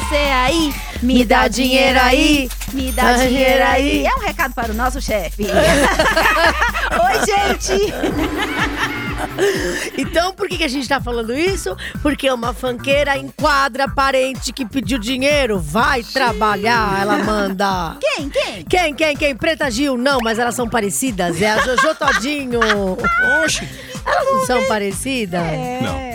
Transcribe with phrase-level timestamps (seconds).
[0.00, 4.04] você aí, me dá dinheiro aí, me dá dinheiro aí.
[4.04, 5.44] É um recado para o nosso chefe.
[5.48, 7.92] Oi, gente!
[9.96, 11.74] Então, por que, que a gente tá falando isso?
[12.02, 15.58] Porque uma fanqueira enquadra parente que pediu dinheiro.
[15.58, 17.96] Vai trabalhar, ela manda.
[17.98, 18.64] Quem, quem?
[18.64, 19.36] Quem, quem, quem?
[19.36, 19.96] Preta Gil?
[19.96, 21.40] Não, mas elas são parecidas.
[21.40, 22.60] É a Jojo Todinho.
[23.42, 23.66] Oxi.
[24.04, 25.42] Elas não são parecidas?
[25.42, 25.80] É.
[25.82, 26.05] Não.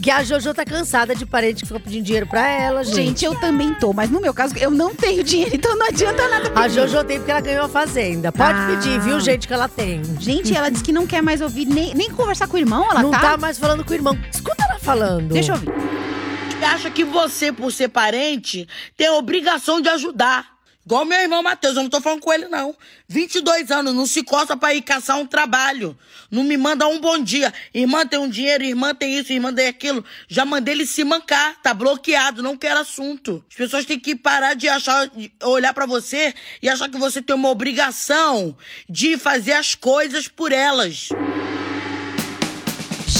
[0.00, 2.94] Que a Jojo tá cansada de parente que fica pedindo dinheiro pra ela, gente.
[2.96, 6.28] Gente, eu também tô, mas no meu caso eu não tenho dinheiro, então não adianta
[6.28, 6.58] nada pedir.
[6.64, 8.30] A Jojo tem porque ela ganhou a fazenda.
[8.32, 8.66] Pode Ah.
[8.70, 10.02] pedir, viu, gente, que ela tem.
[10.20, 13.02] Gente, ela disse que não quer mais ouvir nem, nem conversar com o irmão, ela
[13.02, 13.20] não tá?
[13.20, 14.18] tá mais falando com o irmão.
[14.32, 15.32] Escuta ela falando.
[15.32, 15.72] Deixa eu ouvir.
[16.64, 20.51] acha que você, por ser parente, tem a obrigação de ajudar.
[20.84, 22.74] Igual meu irmão Matheus, eu não tô falando com ele, não.
[23.06, 25.96] 22 anos, não se coça pra ir caçar um trabalho.
[26.28, 27.54] Não me manda um bom dia.
[27.72, 30.04] Irmã tem um dinheiro, irmã tem isso, irmã tem aquilo.
[30.26, 33.44] Já mandei ele se mancar, tá bloqueado, não quero assunto.
[33.48, 37.22] As pessoas têm que parar de achar, de olhar pra você e achar que você
[37.22, 38.56] tem uma obrigação
[38.88, 41.10] de fazer as coisas por elas.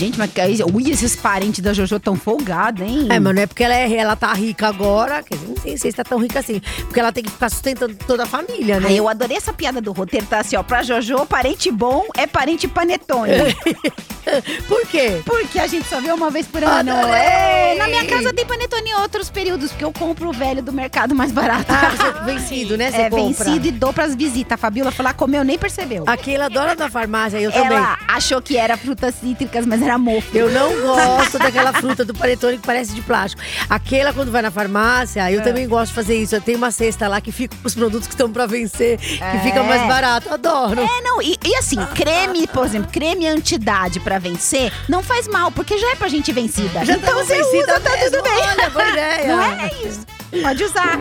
[0.03, 3.07] Gente, mas é ui, esses parentes da Jojo tão folgados, hein?
[3.09, 5.79] É, mas não é porque ela, é, ela tá rica agora, quer dizer, não sei
[5.79, 6.61] se tá tão rica assim.
[6.81, 8.89] Porque ela tem que ficar sustentando toda a família, né?
[8.89, 10.63] Ai, eu adorei essa piada do roteiro, tá assim, ó.
[10.65, 13.31] Pra Jojo, parente bom é parente panetone.
[14.69, 15.21] Por quê?
[15.25, 16.93] Porque a gente só vê uma vez por ano.
[16.93, 17.21] Adorei!
[17.21, 20.73] É, na minha casa tem panetone em outros períodos, porque eu compro o velho do
[20.73, 21.67] mercado mais barato.
[21.69, 22.91] Ah, você- vencido, né?
[22.91, 23.45] Você é, compra.
[23.45, 24.53] vencido e dou pras visitas.
[24.53, 26.05] A Fabiola lá, comeu, nem percebeu.
[26.07, 27.77] Aquela dona da farmácia, eu também.
[27.77, 30.29] Ela achou que era frutas cítricas, mas era mofo.
[30.37, 33.43] Eu não gosto daquela fruta do panetone que parece de plástico.
[33.69, 36.35] Aquela, quando vai na farmácia, eu também gosto de fazer isso.
[36.35, 39.23] Eu tenho uma cesta lá que fica com os produtos que estão pra vencer, que
[39.23, 39.41] É.
[39.41, 40.29] fica mais barato.
[40.29, 40.81] Eu adoro.
[40.81, 45.51] É, não, e, e assim, creme, por exemplo, creme antidade pra vencer, não faz mal,
[45.51, 46.85] porque já é pra gente vencida.
[46.85, 48.33] Já então tamo você vencida usa, tá tudo bem.
[48.33, 49.37] Olha, boa ideia.
[49.37, 49.67] Não é?
[49.67, 50.01] É isso.
[50.43, 50.99] Pode usar.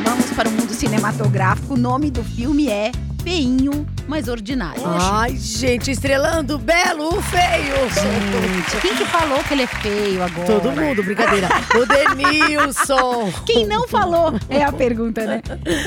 [0.00, 1.74] Então vamos para o mundo cinematográfico.
[1.74, 2.90] O nome do filme é
[3.22, 4.82] Feinho, mas Ordinário.
[4.84, 7.76] Ai, gente, estrelando o belo, o feio.
[7.94, 10.46] Gente, quem que falou que ele é feio agora?
[10.46, 11.48] Todo mundo, brincadeira.
[11.74, 13.32] O Denilson.
[13.46, 15.40] Quem não falou é a pergunta, né?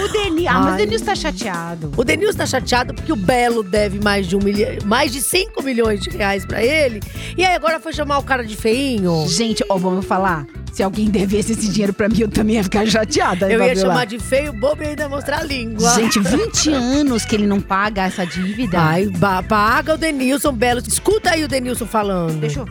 [0.03, 0.49] O Denilson.
[0.49, 0.77] Ah, mas o.
[0.77, 1.91] Denilson tá chateado.
[1.97, 5.61] O Denilson tá chateado porque o Belo deve mais de um milhão, mais de 5
[5.61, 7.01] milhões de reais pra ele.
[7.37, 9.27] E aí agora foi chamar o cara de feinho.
[9.27, 10.45] Gente, ó, vamos falar.
[10.75, 13.49] Se alguém devesse esse dinheiro pra mim, eu também ia ficar chateada.
[13.49, 13.93] Eu ia Fabiola.
[13.93, 15.95] chamar de feio, bobo e ainda mostrar a língua.
[15.95, 18.77] Gente, 20 anos que ele não paga essa dívida.
[18.77, 19.09] Ai,
[19.47, 20.81] paga o Denilson Belo.
[20.85, 22.41] Escuta aí o Denilson falando.
[22.41, 22.67] Deixa eu.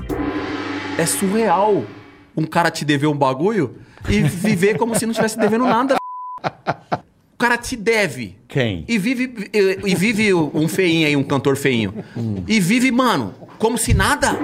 [0.99, 1.83] É surreal
[2.37, 5.97] um cara te dever um bagulho e viver como se não estivesse devendo nada.
[6.45, 8.37] O cara te deve.
[8.47, 8.85] Quem?
[8.87, 12.05] E vive, e, e vive um feinho aí, um cantor feinho.
[12.47, 14.39] E vive, mano, como se nada.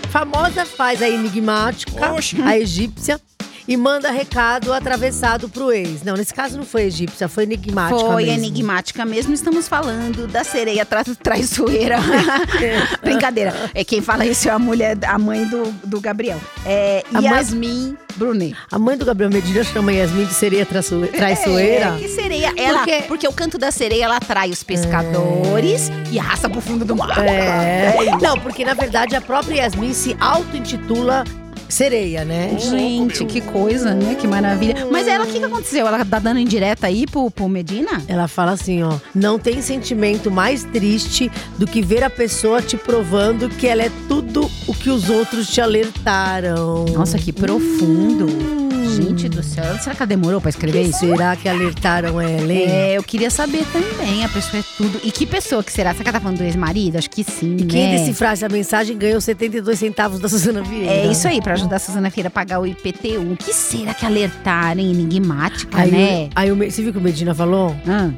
[0.09, 3.21] Famosa faz a enigmática, a egípcia,
[3.69, 6.01] e manda recado atravessado pro ex.
[6.03, 8.37] Não, nesse caso não foi egípcia, foi enigmática Foi mesmo.
[8.45, 9.31] enigmática mesmo.
[9.33, 11.97] Estamos falando da sereia tra traiçoeira.
[13.03, 13.53] Brincadeira.
[13.73, 16.39] É quem fala isso é a mulher, a mãe do, do Gabriel.
[16.65, 18.55] É A mãe- Yasmin Brunet.
[18.71, 21.95] A mãe do Gabriel Medina chama Yasmin de sereia traço- traiçoeira.
[21.95, 22.51] É, que sereia.
[22.57, 23.27] Ela, Porque- porque...
[23.27, 27.17] o canto da sereia ela atrai os pescadores e arrasta pro fundo do mar.
[27.19, 27.93] É.
[28.21, 31.23] Não, porque na verdade a própria Yasmin se auto-intitula
[31.69, 32.57] sereia, né?
[32.59, 34.15] Gente, que coisa, né?
[34.15, 34.87] Que maravilha.
[34.91, 35.87] Mas ela, o que, que aconteceu?
[35.87, 38.03] Ela tá dando indireta aí pro, pro Medina?
[38.07, 42.75] Ela fala assim, ó, não tem sentimento mais triste do que ver a pessoa te
[42.75, 46.85] provando que ela é tudo o que os outros te alertaram.
[46.85, 48.68] Nossa, que profundo.
[48.95, 50.99] Gente do céu, será que ela demorou pra escrever isso?
[50.99, 52.65] Será que alertaram ela, hein?
[52.67, 54.23] É, eu queria saber também.
[54.25, 54.99] A pessoa é tudo.
[55.03, 55.91] E que pessoa que será?
[55.93, 56.97] Será que ela tá falando do ex-marido?
[56.97, 57.97] Acho que sim, E quem né?
[57.99, 60.91] decifrar essa mensagem ganhou 72 centavos da Suzana Vieira.
[60.91, 63.31] É isso aí, pra ajudar a Suzana Feira a pagar o IPTU.
[63.33, 64.81] O que será que alertaram?
[64.81, 66.29] Enigmática, Aí, né?
[66.35, 67.75] aí você viu que o Medina falou?
[67.87, 68.09] Ah,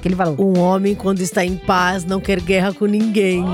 [0.00, 0.34] que ele falou.
[0.40, 3.44] Um homem, quando está em paz, não quer guerra com ninguém.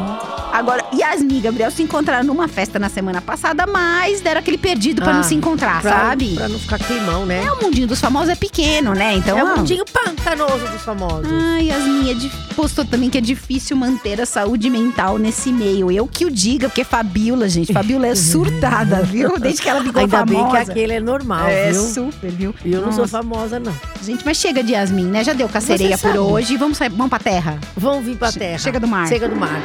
[0.58, 5.00] Agora, Yasmin e Gabriel se encontraram numa festa na semana passada, mas deram aquele perdido
[5.02, 6.34] pra Ah, não se encontrar, Pra, sabe?
[6.34, 7.44] pra não ficar climão, né?
[7.44, 9.14] É, o mundinho dos famosos é pequeno, né?
[9.14, 9.36] Então.
[9.38, 11.30] É ah, o mundinho pantanoso dos famosos.
[11.30, 15.90] Ai, Yasmin é postou também que é difícil manter a saúde mental nesse meio.
[15.92, 19.38] Eu que o diga, porque Fabiola, gente, Fabiola é surtada, viu?
[19.38, 20.64] Desde que ela ficou Ainda bem famosa.
[20.64, 21.82] que aquele é normal, é viu?
[21.82, 22.54] super, viu?
[22.64, 23.18] E eu não sou Nossa.
[23.18, 23.72] famosa, não.
[24.02, 25.22] Gente, mas chega de Yasmin, né?
[25.22, 26.18] Já deu cacereia Você por sabe.
[26.18, 26.56] hoje.
[26.56, 27.58] Vamos, sair, vamos pra terra.
[27.76, 28.58] Vamos vir pra Che- terra.
[28.58, 29.06] chega do mar.
[29.06, 29.60] Chega do mar.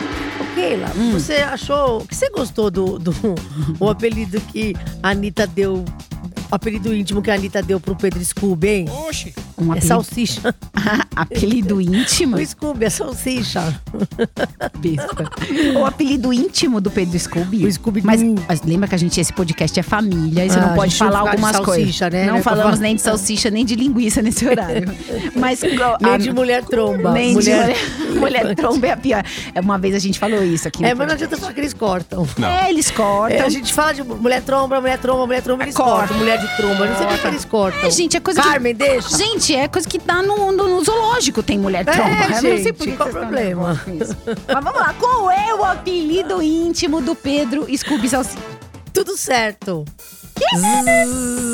[0.63, 1.97] Keila, você achou.
[2.01, 3.13] O que você gostou do, do
[3.79, 5.83] o apelido que a Anitta deu.
[6.49, 8.85] O apelido íntimo que a Anitta deu pro Pedro Scooby, hein?
[9.63, 10.55] Um É apelido, salsicha.
[11.15, 12.37] apelido íntimo.
[12.37, 13.81] O Scooby é salsicha.
[14.79, 15.29] besta.
[15.79, 17.65] O apelido íntimo do Pedro Scooby.
[17.65, 20.61] O Scooby mas, mas lembra que a gente, esse podcast é família, e você Ah,
[20.61, 22.13] não a pode não falar fala de algumas salsicha, coisas.
[22.13, 22.25] né?
[22.25, 24.91] Não Não é pra falamos nem de salsicha, nem de linguiça nesse horário.
[25.35, 27.11] Mas Nem de mulher tromba.
[27.11, 27.73] Nem mulher...
[27.73, 29.23] de mulher, mulher tromba é a pior.
[29.53, 30.83] É, Uma vez a gente falou isso aqui.
[30.85, 32.27] É, mas não adianta falar que eles cortam.
[32.41, 33.37] É, eles cortam.
[33.37, 35.91] É, a gente fala de mulher tromba, mulher tromba, mulher tromba, eles Corta.
[35.99, 36.17] cortam.
[36.17, 37.81] Mulher de tromba, não sei por que eles cortam.
[37.87, 38.83] É, gente, é coisa Carmen, que.
[38.85, 39.17] deixa.
[39.17, 42.09] Gente, é coisa que tá no, no- no zoológico, tem mulher tromba.
[42.09, 43.81] Eu não sei gente, por que qual problema?
[43.87, 48.41] Mas vamos lá, qual é o apelido íntimo do Pedro Scooby Salsicha?
[48.93, 49.83] Tudo certo.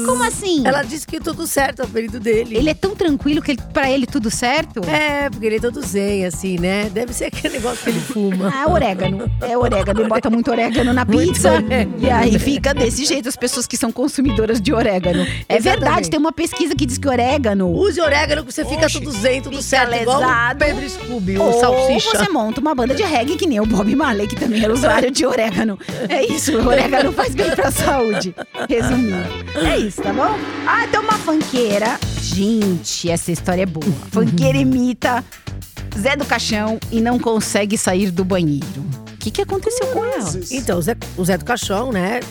[0.05, 0.65] Como assim?
[0.65, 2.57] Ela disse que tudo certo é o apelido dele.
[2.57, 4.81] Ele é tão tranquilo que ele, pra ele tudo certo?
[4.89, 6.89] É, porque ele é todo zen, assim, né?
[6.89, 8.51] Deve ser aquele negócio que ele fuma.
[8.53, 9.29] Ah, orégano.
[9.41, 10.01] É orégano.
[10.01, 11.53] Ele bota muito orégano na pizza.
[11.53, 11.93] orégano.
[11.99, 15.21] E aí fica desse jeito as pessoas que são consumidoras de orégano.
[15.47, 15.63] É Exatamente.
[15.63, 17.69] verdade, tem uma pesquisa que diz que orégano.
[17.71, 19.93] Use orégano que você fica tudo zen, tudo certo.
[19.95, 20.59] Igual o lesado.
[20.59, 22.17] Pedro Scooby, o Ou salsicha.
[22.17, 25.11] você monta uma banda de reggae que nem o Bob Marley, que também era usuário
[25.11, 25.77] de orégano.
[26.07, 28.33] É isso, o orégano faz bem pra saúde.
[28.81, 29.15] Resumindo.
[29.55, 30.37] É isso, tá bom?
[30.67, 31.99] Ah, tem uma fanqueira.
[32.21, 33.85] Gente, essa história é boa.
[34.11, 35.23] Fanqueira imita
[35.97, 38.85] Zé do Caixão e não consegue sair do banheiro.
[39.13, 40.31] O que, que aconteceu com ela?
[40.51, 42.21] Então, o Zé, o Zé do Caixão, né?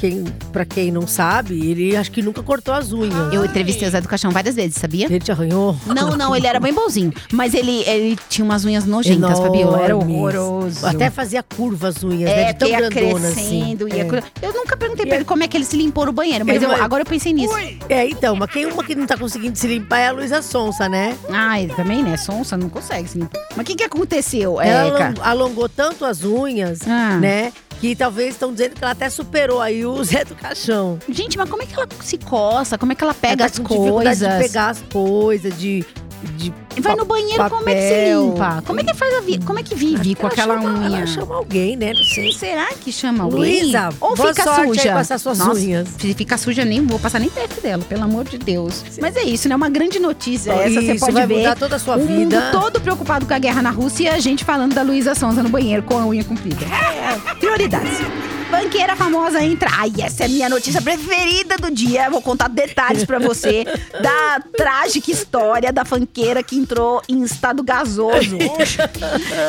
[0.00, 3.32] Quem, pra quem não sabe, ele acho que nunca cortou as unhas.
[3.34, 5.06] Eu entrevistei o Zé do Caixão várias vezes, sabia?
[5.06, 5.76] Ele te arranhou?
[5.86, 7.12] Não, não, ele era bem bonzinho.
[7.32, 9.82] Mas ele, ele tinha umas unhas nojentas, Fabiola.
[9.82, 10.86] Era horroroso.
[10.86, 12.52] Até fazia curva as unhas, É, né?
[12.52, 13.96] De tão ia grandona crescendo, assim.
[13.96, 14.46] ia É.
[14.46, 16.70] Eu nunca perguntei pra ele como é que ele se limpou no banheiro, mas Eu-
[16.70, 17.52] eu- agora eu pensei nisso.
[17.88, 20.88] É, então, mas quem uma que não tá conseguindo se limpar é a Luísa Sonsa,
[20.88, 21.16] né?
[21.28, 22.16] Ah, ele também, né?
[22.16, 23.40] Sonsa, não consegue se limpar.
[23.56, 24.60] Mas o que, que aconteceu?
[24.60, 27.16] Ela É, along- alongou tanto as unhas, Ah.
[27.16, 27.52] né?
[27.80, 30.98] Que talvez estão dizendo que ela até superou aí o Zé do Caixão.
[31.08, 32.76] Gente, mas como é que ela se coça?
[32.76, 34.32] Como é que ela pega ela as tá dificuldade coisas?
[34.42, 35.84] de pegar as coisas, de.
[36.36, 38.22] De Vai no banheiro, como é que se papel.
[38.30, 38.62] limpa?
[38.64, 39.44] Como é que faz a vida?
[39.44, 41.06] Como é que vive com Ela aquela chama- unha?
[41.06, 41.92] Chama alguém, né?
[41.92, 42.32] Não sei.
[42.32, 43.62] Será que chama alguém?
[43.64, 44.92] Luísa, Ou fica sorte aí suja?
[44.94, 45.88] com suas Nossa, unhas.
[45.98, 48.84] Se fica suja, nem vou passar nem perto dela, pelo amor de Deus.
[49.00, 49.56] Mas é isso, né?
[49.56, 51.38] Uma grande notícia essa, você Isso, pode vai ver.
[51.38, 52.14] mudar toda a sua o vida.
[52.40, 55.42] mundo todo preocupado com a guerra na Rússia e a gente falando da Luísa Sonza
[55.42, 56.64] no banheiro com a unha comprida.
[56.64, 57.98] É, prioridades.
[58.50, 59.68] Banqueira famosa entra.
[59.72, 62.08] Ai, essa é a minha notícia preferida do dia.
[62.10, 63.64] Vou contar detalhes pra você
[64.02, 68.38] da trágica história da fanqueira que entrou em estado gasoso.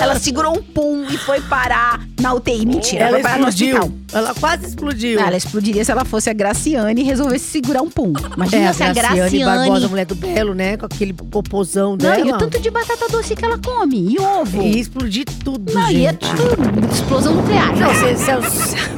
[0.02, 2.66] Ela segurou um pum e foi parar na UTI.
[2.66, 3.78] Mentira, Ela foi parar no explodiu.
[3.78, 4.00] hospital.
[4.12, 5.20] Ela quase explodiu.
[5.20, 8.14] Ela explodiria se ela fosse a Graciane e resolvesse segurar um pum.
[8.36, 9.46] Imagina é, se a Graciane, Graciane.
[9.46, 10.78] Barbosa, mulher do Belo, né?
[10.78, 12.28] Com aquele popozão Não, dela.
[12.28, 14.14] e o tanto de batata doce que ela come.
[14.14, 14.62] E ovo.
[14.62, 16.28] E explodir tudo, Não, ia gente.
[16.36, 16.94] tudo.
[16.94, 17.76] Explosão nuclear.
[17.78, 18.89] Não, se, se,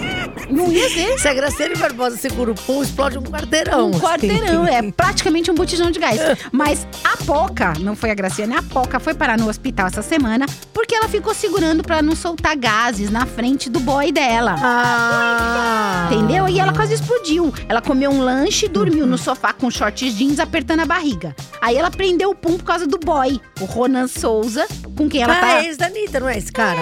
[0.52, 1.20] Não ia ser.
[1.20, 3.90] se a Graciane Barbosa segura o pum, explode um quarteirão.
[3.90, 6.20] Um quarteirão, é praticamente um botijão de gás.
[6.52, 10.46] Mas a Poca, não foi a Graciane, a Poca foi parar no hospital essa semana
[10.74, 14.56] porque ela ficou segurando pra não soltar gases na frente do boy dela.
[14.58, 16.10] Ah!
[16.12, 16.48] Entendeu?
[16.48, 17.54] E ela quase explodiu.
[17.70, 21.36] Ela comeu um lanche e dormiu no sofá com shorts jeans apertando a barriga.
[21.62, 25.34] Aí ela prendeu o pum por causa do boy, o Ronan Souza, com quem ela
[25.34, 25.48] ah, tá.
[25.60, 26.80] é ex da Anitta, não é esse cara?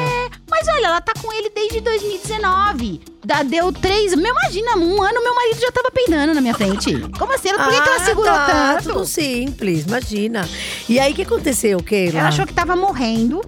[0.60, 3.02] Mas olha, ela tá com ele desde 2019.
[3.26, 4.14] Da, deu três.
[4.16, 7.00] Meu, imagina, um ano meu marido já tava peidando na minha frente.
[7.18, 7.50] Como assim?
[7.50, 8.94] Por que, que ela Ah, segurou tá, tanto?
[8.94, 10.48] Tudo simples, imagina.
[10.88, 12.20] E aí, o que aconteceu, Keila?
[12.20, 13.42] Ela achou que tava morrendo.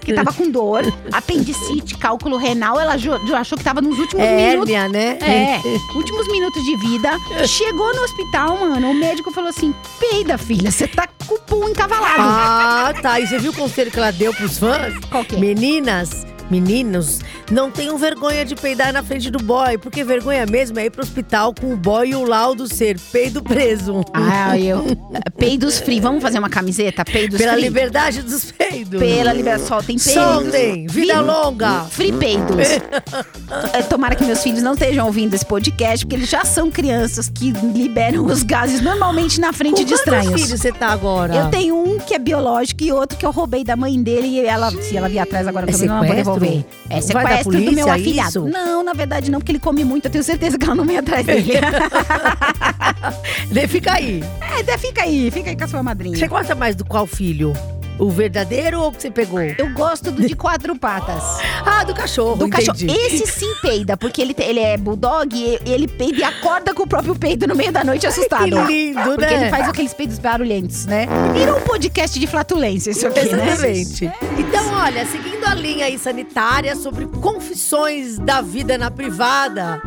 [0.00, 2.78] que tava com dor, apendicite, cálculo renal.
[2.80, 2.94] Ela
[3.38, 4.70] achou que tava nos últimos É minutos.
[4.74, 5.18] hérnia, né?
[5.20, 5.60] É,
[5.96, 7.10] últimos minutos de vida.
[7.46, 8.90] Chegou no hospital, mano.
[8.90, 12.14] O médico falou assim: peida, filha, você tá com o pum encavalado.
[12.18, 13.18] Ah, tá.
[13.20, 14.94] E você viu o conselho que ela deu pros fãs?
[15.10, 15.38] Qual que é?
[15.38, 17.20] Meninas, meninos,
[17.50, 21.02] não tenham vergonha de peidar na frente do boy, porque vergonha mesmo é ir pro
[21.02, 24.02] hospital com o boy e o laudo ser peido preso.
[24.12, 24.84] Ah, eu.
[25.38, 26.00] Peidos free.
[26.00, 27.04] Vamos fazer uma camiseta?
[27.04, 27.62] Peidos Pela free.
[27.62, 28.98] liberdade dos peidos.
[29.00, 29.66] Pela liberdade.
[29.68, 30.12] Soltem peidos.
[30.22, 31.80] Soltem, vida Free- longa.
[31.90, 32.68] Free peidos.
[33.72, 37.28] É, Tomara que meus filhos não estejam ouvindo esse podcast, porque eles já são crianças
[37.28, 40.42] que liberam os gases normalmente na frente Com de quantos estranhos.
[40.42, 41.34] filhos você tá agora?
[41.34, 44.40] Eu tenho um que é biológico e outro que eu roubei da mãe dele e
[44.40, 46.64] ela, se ela vier atrás agora É também não vou sequestro?
[46.90, 48.28] É Vai da sequestro do meu polícia, afilhado.
[48.28, 48.48] isso?
[48.48, 50.06] Não, na verdade não, porque ele come muito.
[50.06, 51.52] Eu tenho certeza que ela não vem atrás dele.
[53.50, 54.22] De- Fica aí.
[54.66, 56.16] é, fica aí, fica aí com a sua madrinha.
[56.16, 57.52] Você gosta mais do qual filho?
[57.96, 59.40] O verdadeiro ou o que você pegou?
[59.40, 61.22] Eu gosto do de quatro patas.
[61.66, 62.76] Ah, do cachorro, Do cachorro.
[62.78, 62.94] entendi.
[62.94, 66.86] Esse sim peida, porque ele, ele é bulldog e ele peida e acorda com o
[66.86, 68.66] próprio peido no meio da noite assustado.
[68.66, 69.34] Que lindo, Porque né?
[69.42, 71.06] ele faz aqueles peidos barulhentos, né?
[71.32, 73.48] Virou um podcast de flatulência isso aqui, né?
[73.52, 74.12] Exatamente.
[74.56, 79.82] Então, olha, seguindo a linha aí sanitária sobre confissões da vida na privada,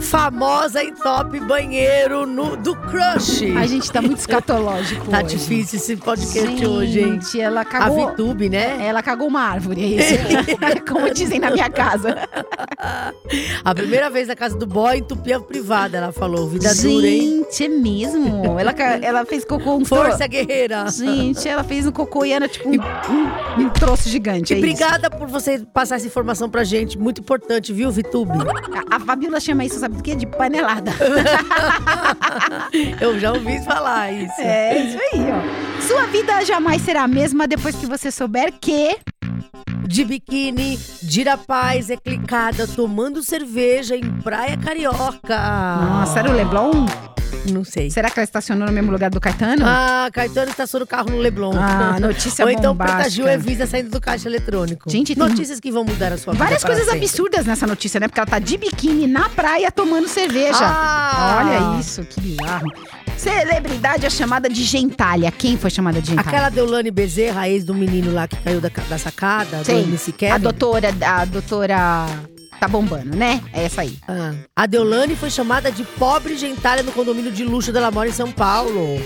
[0.00, 3.42] famosa e top banheiro no, do crush.
[3.56, 5.36] A gente tá muito escatológico Tá hoje.
[5.36, 7.20] difícil esse podcast Gente, hoje, hein?
[7.38, 8.08] ela A cagou...
[8.12, 8.78] VTube, né?
[8.86, 10.14] Ela cagou uma árvore, é isso.
[10.88, 12.16] Como dizem na minha casa.
[13.64, 16.48] A primeira vez na casa do boy entupia a privada, ela falou.
[16.48, 17.44] Vida dura, hein?
[17.50, 18.58] Gente, é mesmo.
[18.58, 20.86] Ela, ela fez cocô um Força guerreira.
[20.88, 24.52] Gente, ela fez um cocô e era tipo um, um, um troço gigante.
[24.52, 24.66] E é isso.
[24.66, 26.98] obrigada por você passar essa informação pra gente.
[26.98, 28.32] Muito importante, viu, VTube?
[28.90, 30.14] A, a Fabiola chama isso, sabe do que?
[30.14, 30.92] De panelada.
[33.00, 34.40] Eu já ouvi falar isso.
[34.40, 35.80] É isso aí, ó.
[35.82, 38.98] Sua vida jamais será a mesma depois que você souber que.
[39.86, 45.36] De biquíni, Dira Paz é clicada tomando cerveja em Praia Carioca.
[45.36, 46.86] Nossa, era o Leblon?
[47.52, 47.90] Não sei.
[47.90, 49.62] Será que ela estacionou no mesmo lugar do Caetano?
[49.66, 51.52] Ah, Caetano estacionou o carro no Leblon.
[51.56, 52.96] Ah, notícia Ou então bombástica.
[53.00, 54.88] Preta Gil Evisa saindo do caixa eletrônico.
[54.90, 57.00] Gente, tem Notícias que vão mudar a sua vida Várias coisas sempre.
[57.00, 58.08] absurdas nessa notícia, né?
[58.08, 60.58] Porque ela tá de biquíni na praia tomando cerveja.
[60.62, 61.42] Ah!
[61.44, 62.70] Olha isso, que bizarro.
[63.16, 65.30] Celebridade é chamada de gentalha.
[65.30, 66.26] Quem foi chamada de gentalha?
[66.26, 69.82] Aquela Deolane Bezerra, ex do menino lá que caiu da, da sacada, do Sei.
[69.82, 70.32] MC Kevin.
[70.32, 72.06] A doutora, a doutora
[72.60, 73.42] tá bombando, né?
[73.52, 73.96] É essa aí.
[74.06, 78.12] Ah, a Deolane foi chamada de pobre gentalha no condomínio de luxo dela mora em
[78.12, 78.98] São Paulo.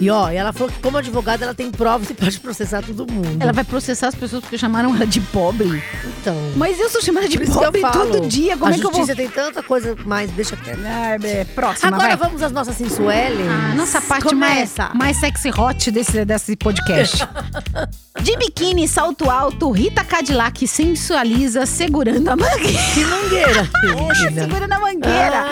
[0.00, 3.38] E ó, ela falou que como advogada ela tem provas e pode processar todo mundo.
[3.40, 5.82] Ela vai processar as pessoas porque chamaram ela de pobre.
[6.20, 6.34] Então.
[6.56, 8.10] Mas eu sou chamada de Por isso que pobre eu falo.
[8.10, 8.56] todo dia.
[8.56, 9.00] Como a é que eu vou.
[9.00, 10.80] justiça tem tanta coisa, mas deixa quieto.
[10.84, 12.28] Ah, é, próxima, Agora vai.
[12.28, 13.46] vamos às nossas sensuelles.
[13.48, 14.90] Ah, nossa parte mais, Começa.
[14.94, 17.26] mais sexy hot desse, desse podcast.
[18.22, 22.82] De biquíni, salto alto, Rita Cadillac sensualiza segurando a mangueira.
[22.94, 23.70] Que mangueira.
[23.98, 25.44] Poxa, segurando a mangueira.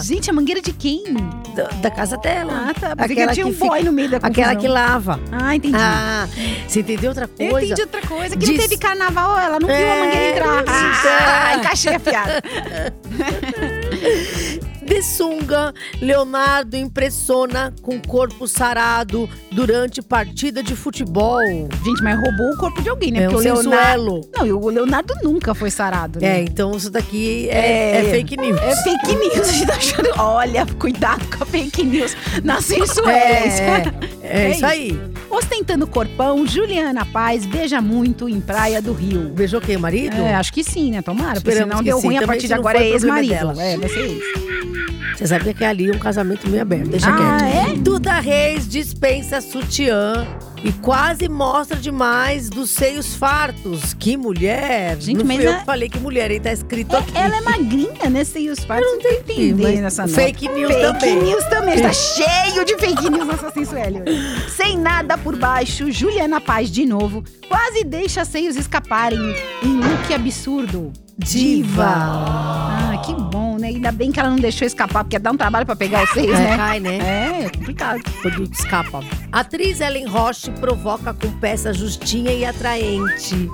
[0.00, 1.04] Ah, Gente, a mangueira de quem?
[1.54, 2.68] da, da casa dela.
[2.70, 2.96] Ah, tá.
[2.96, 4.60] Pensei que tinha um boy no meio da Aquela confusão.
[4.60, 5.20] que lava.
[5.32, 5.76] Ah, entendi.
[5.76, 6.28] Ah,
[6.66, 7.66] você entendeu outra Eu coisa?
[7.66, 8.36] entendi outra coisa.
[8.36, 10.64] Que Diz- não teve carnaval, ela não viu a É, mangueira entrar.
[10.70, 11.60] Ah, então.
[11.60, 12.42] encaixei a piada.
[14.90, 21.38] De sunga, Leonardo impressiona com corpo sarado durante partida de futebol.
[21.84, 23.22] Gente, mas roubou o corpo de alguém, né?
[23.22, 24.20] É um Porque o Leonardo.
[24.34, 26.40] Não, e o Leonardo nunca foi sarado, né?
[26.40, 28.60] É, então isso daqui é, é fake news.
[28.60, 29.38] É fake news.
[29.48, 30.10] A gente tá achando.
[30.18, 33.60] Olha, cuidado com a fake news nas sensuais.
[33.60, 33.92] É,
[34.26, 35.00] é, É isso aí.
[35.30, 39.28] Ostentando corpão, Juliana Paz beija muito em Praia do Rio.
[39.28, 40.16] Beijou quem, o marido?
[40.16, 41.00] É, acho que sim, né?
[41.00, 42.08] Tomara, porque senão deu sim.
[42.08, 43.60] ruim a partir de agora é é ex-marido.
[43.60, 44.39] É, vai ser isso.
[45.16, 46.88] Você sabia que ali é um casamento meio aberto.
[46.88, 47.70] Deixa Ah, quieto.
[47.70, 47.76] É?
[47.76, 50.26] Duda Reis dispensa sutiã
[50.64, 53.92] e quase mostra demais dos seios fartos.
[53.94, 54.96] Que mulher!
[54.98, 56.40] Gente, não mas eu é- que falei que mulher, hein?
[56.40, 57.12] Tá escrito aqui.
[57.16, 58.24] Ela é magrinha, né?
[58.24, 58.86] Sem os partes.
[58.86, 60.14] Eu não tô entendendo mas essa nota.
[60.14, 61.22] fake news fake também.
[61.22, 61.80] news também.
[61.82, 64.02] Tá cheio de fake news nessa sensuelle.
[64.48, 69.18] Sem nada por baixo, Juliana Paz de novo quase deixa seios escaparem
[69.62, 70.92] em look absurdo.
[71.18, 71.84] Diva.
[71.86, 73.49] Ah, que bom?
[73.70, 76.38] Ainda bem que ela não deixou escapar, porque dá um trabalho pra pegar os seios,
[76.38, 76.56] É, né?
[76.56, 76.98] cai, né?
[76.98, 78.00] É, é complicado.
[78.20, 79.00] Quando escapa.
[79.30, 83.48] Atriz Ellen Roche provoca com peça justinha e atraente.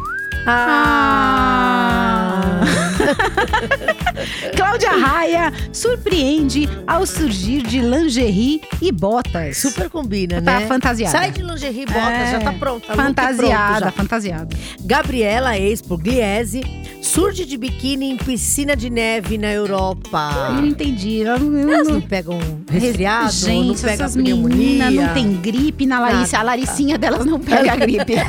[0.48, 2.50] Ah!
[4.56, 9.58] Cláudia Raia surpreende ao surgir de lingerie e botas.
[9.58, 10.66] Super combina, Tá né?
[10.66, 11.18] fantasiada.
[11.18, 12.94] Sai de lingerie e botas, É, já tá pronta.
[12.94, 13.92] Fantasiada, pronto já.
[13.92, 14.56] fantasiada.
[14.80, 16.60] Gabriela, ex-Pugliese,
[17.00, 20.30] Surge de biquíni em piscina de neve na Europa.
[20.48, 21.18] Eu não entendi.
[21.18, 22.38] Eu não, eu Elas não, não pegam
[22.68, 26.36] resfriado, gente, não pegam meninas Não tem gripe na tá, Larissa.
[26.36, 26.46] A tá.
[26.46, 28.14] Laricinha delas não pega a gripe.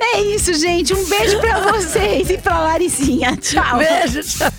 [0.00, 0.94] é isso, gente.
[0.94, 3.36] Um beijo pra vocês e pra Laricinha.
[3.36, 3.78] Tchau.
[3.78, 4.50] Beijo, tchau.